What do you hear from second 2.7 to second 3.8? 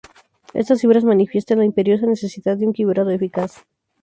cribado eficaz.